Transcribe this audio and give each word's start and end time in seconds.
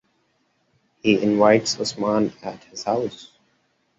He 1.03 1.21
invites 1.21 1.79
Usman 1.79 2.33
at 2.41 2.63
his 2.63 2.85
house. 2.85 3.37